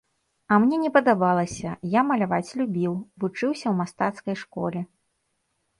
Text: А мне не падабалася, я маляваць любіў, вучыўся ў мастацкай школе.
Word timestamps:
А 0.53 0.57
мне 0.61 0.77
не 0.83 0.89
падабалася, 0.95 1.73
я 1.99 2.05
маляваць 2.13 2.55
любіў, 2.63 2.97
вучыўся 3.21 3.63
ў 3.69 3.75
мастацкай 3.85 4.35
школе. 4.45 4.79